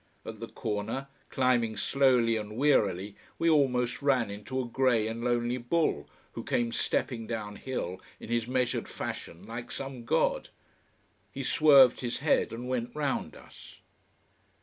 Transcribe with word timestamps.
At 0.25 0.39
the 0.39 0.47
corner, 0.47 1.09
climbing 1.29 1.77
slowly 1.77 2.35
and 2.35 2.57
wearily, 2.57 3.15
we 3.37 3.51
almost 3.51 4.01
ran 4.01 4.31
into 4.31 4.59
a 4.59 4.65
grey 4.65 5.07
and 5.07 5.23
lonely 5.23 5.57
bull, 5.59 6.09
who 6.31 6.43
came 6.43 6.71
stepping 6.71 7.27
down 7.27 7.55
hill 7.55 8.01
in 8.19 8.27
his 8.29 8.47
measured 8.47 8.87
fashion 8.89 9.45
like 9.45 9.69
some 9.69 10.03
god. 10.03 10.49
He 11.31 11.43
swerved 11.43 11.99
his 11.99 12.17
head 12.17 12.51
and 12.51 12.67
went 12.67 12.95
round 12.95 13.35
us. 13.35 13.75